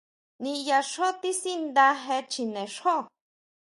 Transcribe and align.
¿Niyá 0.41 0.79
xjo 0.91 1.09
tisanda 1.21 1.87
je 2.03 2.17
chjine 2.31 2.63
xjo? 2.75 2.97